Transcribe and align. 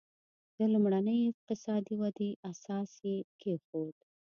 د 0.57 0.59
لومړنۍ 0.73 1.19
اقتصادي 1.31 1.95
ودې 2.01 2.29
اساس 2.51 2.91
یې 3.07 3.17
کېښود. 3.39 3.95